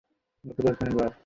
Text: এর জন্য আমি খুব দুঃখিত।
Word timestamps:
এর 0.43 0.55
জন্য 0.57 0.69
আমি 0.69 0.89
খুব 0.89 0.97
দুঃখিত। 0.97 1.13